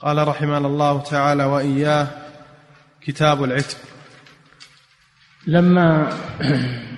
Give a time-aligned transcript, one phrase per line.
[0.00, 2.06] قال رحمنا الله تعالى وإياه
[3.00, 3.78] كتاب العتق.
[5.46, 6.08] لما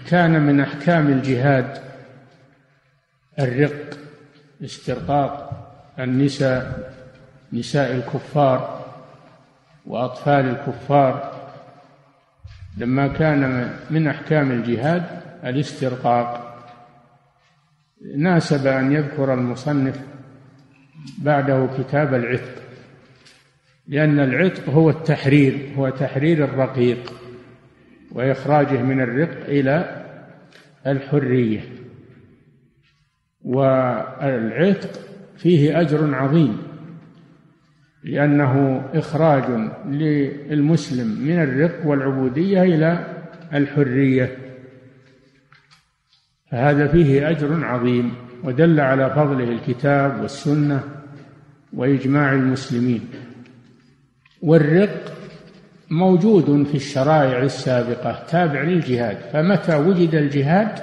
[0.08, 1.82] كان من أحكام الجهاد
[3.38, 3.98] الرق
[4.64, 5.50] استرقاق
[5.98, 6.92] النساء
[7.52, 8.86] نساء الكفار
[9.86, 11.36] وأطفال الكفار
[12.76, 16.56] لما كان من أحكام الجهاد الاسترقاق
[18.16, 20.00] ناسب أن يذكر المصنف
[21.18, 22.62] بعده كتاب العتق.
[23.88, 27.12] لأن العتق هو التحرير هو تحرير الرقيق
[28.12, 30.04] وإخراجه من الرق إلى
[30.86, 31.60] الحرية.
[33.44, 34.90] والعتق
[35.36, 36.58] فيه أجر عظيم
[38.04, 39.44] لأنه إخراج
[39.86, 43.06] للمسلم من الرق والعبودية إلى
[43.54, 44.36] الحرية.
[46.50, 48.12] فهذا فيه أجر عظيم
[48.44, 50.80] ودل على فضله الكتاب والسنة
[51.72, 53.08] وإجماع المسلمين.
[54.42, 55.12] والرق
[55.90, 59.16] موجود في الشرائع السابقة تابع للجهاد.
[59.32, 60.78] فمتى وجد الجهاد؟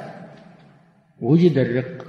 [1.22, 2.06] وجد الرق.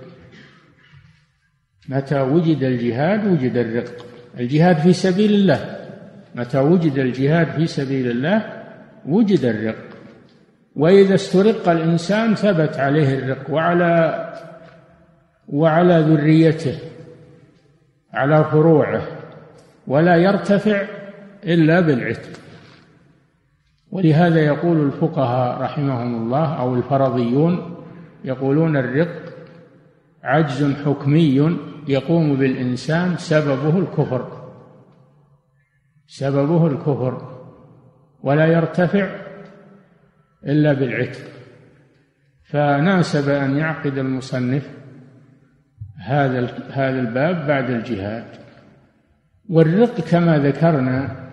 [1.89, 4.07] متى وجد الجهاد؟ وجد الرق.
[4.41, 5.89] الجهاد في سبيل الله.
[6.35, 8.63] متى وجد الجهاد في سبيل الله؟
[9.07, 9.85] وجد الرق.
[10.77, 14.25] وإذا استرق الإنسان ثبت عليه الرق وعلى
[15.49, 16.79] وعلى ذريته
[18.15, 19.03] على فروعه
[19.87, 21.04] ولا يرتفع
[21.47, 22.41] إلا بالعتق.
[23.91, 27.85] ولهذا يقول الفقهاء رحمهم الله أو الفرضيون
[28.25, 29.23] يقولون الرق
[30.23, 34.51] عجز حكمي يقوم بالإنسان سببه الكفر.
[36.07, 37.41] سببه الكفر.
[38.23, 39.09] ولا يرتفع
[40.47, 41.21] إلا بالعتق.
[42.45, 44.71] فناسب أن يعقد المصنف
[45.99, 48.25] هذا هذا الباب بعد الجهاد.
[49.49, 51.24] والرق كما ذكرنا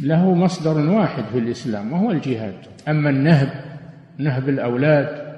[0.00, 2.54] له مصدر واحد في الإسلام وهو الجهاد.
[2.88, 3.48] أما النهب
[4.18, 5.28] نهب الأولاد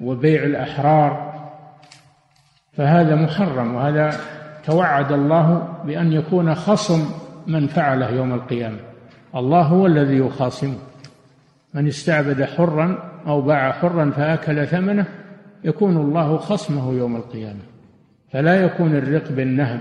[0.00, 1.34] وبيع الأحرار
[2.72, 4.20] فهذا محرم وهذا
[4.64, 7.10] توعد الله بأن يكون خصم
[7.46, 8.78] من فعله يوم القيامة.
[9.34, 10.78] الله هو الذي يخاصمه.
[11.74, 15.06] من استعبد حرا أو باع حرا فأكل ثمنه
[15.64, 17.60] يكون الله خصمه يوم القيامة.
[18.32, 19.80] فلا يكون الرق بالنهب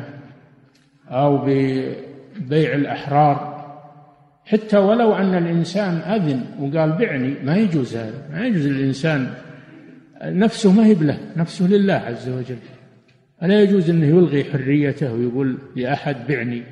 [1.09, 3.52] أو ببيع الأحرار
[4.45, 9.33] حتى ولو أن الإنسان أذن وقال بعني ما يجوز هذا ما يجوز الإنسان
[10.23, 12.57] نفسه ما هي له نفسه لله عز وجل.
[13.43, 16.63] ألا يجوز أنه يلغي حريته ويقول لأحد بعني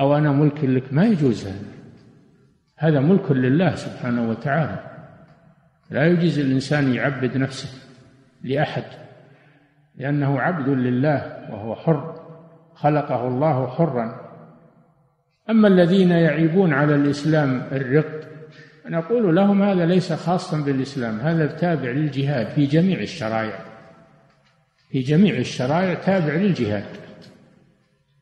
[0.00, 1.78] أو أنا ملك لك؟ ما يجوز هذا.
[2.76, 4.78] هذا ملك لله سبحانه وتعالى.
[5.90, 7.68] لا يجوز الإنسان يعبد نفسه
[8.44, 8.84] لأحد
[9.96, 12.20] لأنه عبد لله وهو حر
[12.74, 14.27] خلقه الله حرا.
[15.50, 18.28] أما الذين يعيبون على الإسلام الرق
[18.88, 23.58] نقول لهم هذا ليس خاصا بالإسلام هذا تابع للجهاد في جميع الشرائع.
[24.90, 26.84] في جميع الشرائع تابع للجهاد.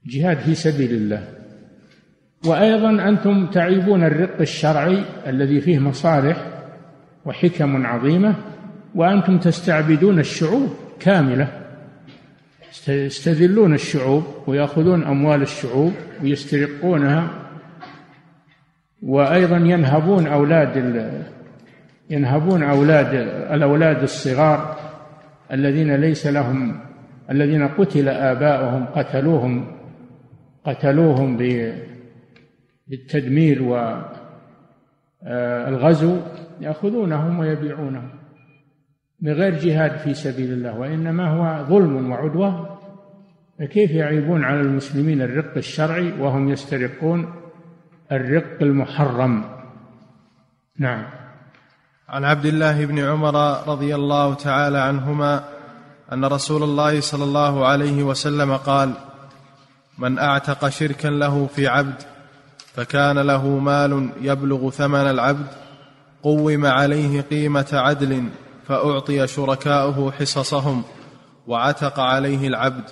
[0.06, 1.28] جهاد في سبيل الله.
[2.46, 6.46] وأيضا أنتم تعيبون الرق الشرعي الذي فيه مصالح
[7.24, 8.34] وحكم عظيمة
[8.94, 11.65] وأنتم تستعبدون الشعوب كاملة.
[12.88, 15.92] يستذلون الشعوب ويأخذون أموال الشعوب
[16.22, 17.28] ويسترقونها
[19.02, 21.12] وأيضا ينهبون أولاد
[22.10, 23.14] ينهبون أولاد
[23.52, 24.76] الأولاد الصغار
[25.52, 26.80] الذين ليس لهم
[27.30, 29.72] الذين قتل آباؤهم قتلوهم
[30.64, 31.36] قتلوهم
[32.88, 33.62] بالتدمير
[35.22, 36.16] والغزو
[36.60, 38.10] يأخذونهم ويبيعونهم.
[39.20, 42.66] بغير جهاد في سبيل الله وإنما هو ظلم وعدوان
[43.58, 47.34] فكيف يعيبون على المسلمين الرق الشرعي وهم يسترقون
[48.12, 49.44] الرق المحرم؟
[50.78, 51.04] نعم.
[52.08, 55.44] عن عبد الله بن عمر رضي الله تعالى عنهما
[56.12, 58.92] أن رسول الله صلى الله عليه وسلم قال
[59.98, 62.02] من أعتق شركا له في عبد
[62.74, 65.46] فكان له مال يبلغ ثمن العبد
[66.22, 68.24] قوم عليه قيمة عدل
[68.68, 70.82] فأعطي شركاؤه حصصهم
[71.46, 72.90] وعتق عليه العبد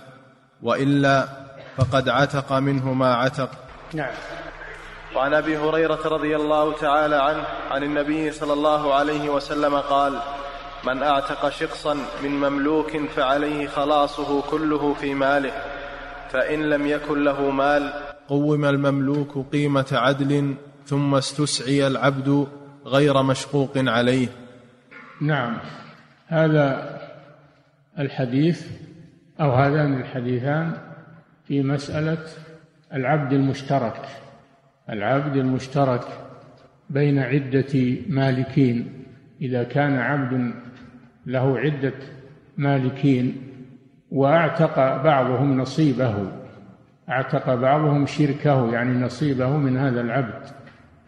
[0.63, 1.29] وإلا
[1.77, 3.51] فقد عتق منه ما عتق.
[3.93, 4.13] نعم.
[5.17, 10.19] وعن أبي هريرة رضي الله تعالى عنه عن النبي صلى الله عليه وسلم قال
[10.85, 15.53] من أعتق شخصا من مملوك فعليه خلاصه كله في ماله
[16.31, 17.93] فإن لم يكن له مال
[18.29, 20.55] قوم المملوك قيمة عدل
[20.87, 22.47] ثم استسعي العبد
[22.87, 24.44] غير مشقوق عليه.
[25.21, 25.59] نعم.
[26.27, 27.01] هذا
[27.99, 28.67] الحديث
[29.41, 30.73] أو هذان الحديثان
[31.45, 32.19] في مسألة
[32.93, 34.01] العبد المشترك.
[34.91, 36.05] العبد المشترك
[36.91, 39.05] بين عدة مالكين.
[39.41, 40.55] إذا كان عبد
[41.27, 41.95] له عدة
[42.57, 43.37] مالكين
[44.11, 46.15] وأعتق بعضهم نصيبه
[47.09, 50.64] أعتق بعضهم شركه يعني نصيبه من هذا العبد.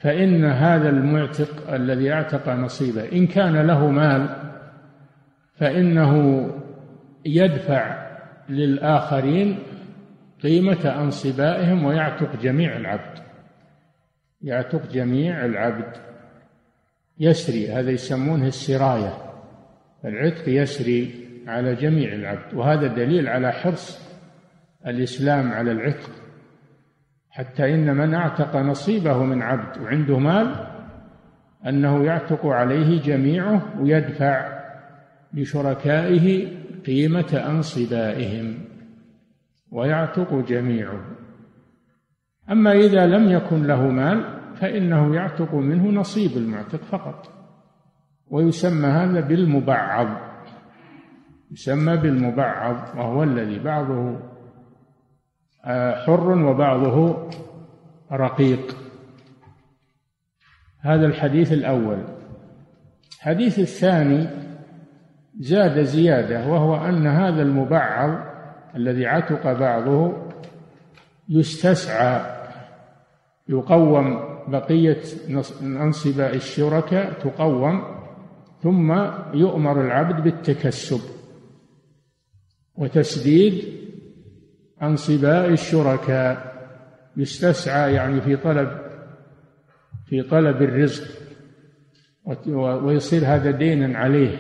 [0.06, 4.28] فإن هذا المعتق الذي أعتق نصيبه إن كان له مال
[5.54, 6.44] فإنه
[7.24, 8.06] يدفع
[8.48, 9.58] للآخرين
[10.42, 13.18] قيمة أنصبائهم ويعتق جميع العبد.
[14.42, 15.92] يعتق جميع العبد.
[17.20, 19.14] يسري هذا يسمونه السراية.
[20.04, 22.54] العتق يسري على جميع العبد.
[22.54, 24.00] وهذا دليل على حرص
[24.86, 26.10] الإسلام على العتق.
[27.36, 30.54] حتى إن من أعتق نصيبه من عبد وعنده مال
[31.66, 34.62] أنه يعتق عليه جميعه ويدفع
[35.34, 36.48] لشركائه
[36.86, 38.58] قيمة أنصبائهم
[39.70, 41.00] ويعتق جميعه.
[42.50, 44.24] أما إذا لم يكن له مال
[44.54, 47.32] فإنه يعتق منه نصيب المعتق فقط
[48.30, 50.06] ويسمى هذا بالمبعض
[51.50, 54.18] يسمى بالمبعض وهو الذي بعضه
[56.06, 57.28] حر وبعضه
[58.12, 58.76] رقيق.
[60.80, 62.04] هذا الحديث الأول.
[63.16, 64.28] الحديث الثاني
[65.40, 68.18] زاد زيادة وهو أن هذا المبعض
[68.76, 70.12] الذي عتق بعضه
[71.28, 72.36] يستسعى
[73.48, 75.02] يقوم بقية
[75.62, 77.82] أنصبة الشركاء تقوم
[78.62, 78.92] ثم
[79.34, 81.00] يؤمر العبد بالتكسب
[82.76, 83.85] وتسديد
[84.82, 86.56] أنصباء الشركاء
[87.17, 88.81] يستسعى يعني في طلب
[90.06, 91.05] في طلب الرزق
[92.46, 94.38] ويصير هذا دينا عليه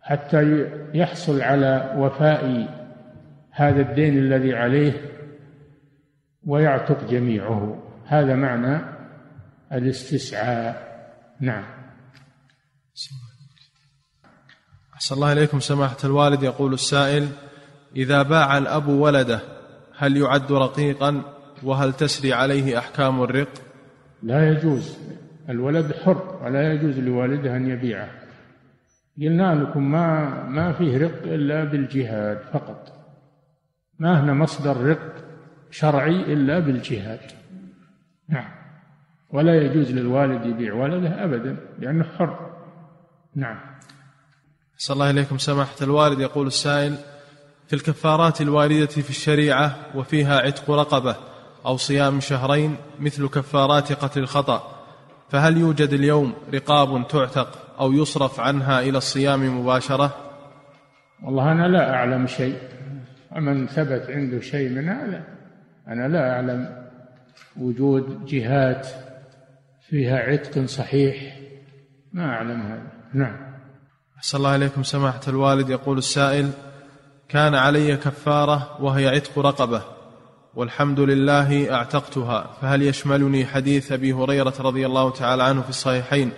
[0.00, 2.68] حتى يحصل على وفاء
[3.50, 4.92] هذا الدين الذي عليه
[6.46, 7.82] ويعتق جميعه.
[8.06, 8.80] هذا معنى
[9.72, 10.92] الاستسعاء.
[11.40, 11.64] نعم.
[14.94, 17.28] أحسن الله إليكم سماحة الوالد يقول السائل
[17.96, 19.40] إذا باع الأب ولده
[19.96, 21.22] هل يعد رقيقا؟
[21.62, 23.48] وهل تسري عليه أحكام الرق؟
[24.22, 24.98] لا يجوز.
[25.48, 28.10] الولد حر ولا يجوز لوالده أن يبيعه.
[29.18, 32.92] قلنا لكم ما ما فيه رق إلا بالجهاد فقط.
[33.98, 35.14] ما هنا مصدر رق
[35.70, 37.20] شرعي إلا بالجهاد.
[38.28, 38.50] نعم.
[39.30, 42.52] ولا يجوز للوالد يبيع ولده أبدا لأنه حر.
[43.34, 43.60] نعم.
[44.76, 46.96] صلى الله إليكم سماحة الوالد يقول السائل
[47.66, 51.16] في الكفارات الواردة في الشريعة وفيها عتق رقبة
[51.66, 54.82] أو صيام شهرين مثل كفارات قتل الخطأ
[55.28, 60.16] فهل يوجد اليوم رقاب تعتق أو يصرف عنها إلى الصيام مباشرة؟
[61.22, 62.58] والله أنا لا أعلم شيء.
[63.36, 65.24] ومن ثبت عنده شيء من هذا
[65.88, 66.86] أنا لا أعلم
[67.56, 68.88] وجود جهات
[69.88, 71.36] فيها عتق صحيح.
[72.12, 72.92] ما أعلم هذا.
[73.14, 73.36] نعم.
[74.18, 75.70] أحسن الله إليكم سماحة الوالد.
[75.70, 76.50] يقول السائل
[77.32, 79.82] كان علي كفارة وهي عتق رقبة
[80.54, 82.50] والحمد لله أعتقتها.
[82.60, 86.30] فهل يشملني حديث أبي هريرة رضي الله تعالى عنه في الصحيحين؟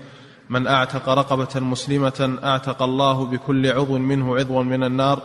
[0.50, 5.22] من أعتق رقبة مسلمة أعتق الله بكل عضو منه عضوا من النار؟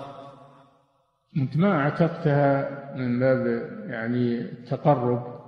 [1.38, 3.46] أنت ما أعتقتها من باب
[3.90, 5.40] يعني التقرب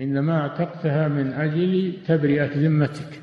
[0.00, 3.22] إنما أعتقتها من أجل تبرئة ذمتك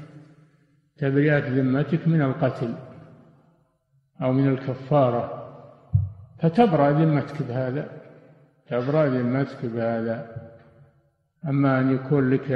[0.98, 2.74] تبرئة ذمتك من القتل
[4.22, 5.43] أو من الكفارة.
[6.44, 7.88] فتبرأ ذمتك بهذا
[8.68, 10.26] تبرأ ذمتك بهذا
[11.48, 12.52] أما أن يكون لك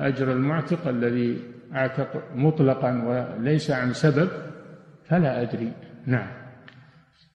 [0.00, 1.42] أجر المعتق الذي
[1.74, 4.28] أعتق مطلقا وليس عن سبب
[5.04, 5.72] فلا أدري.
[6.06, 6.41] نعم.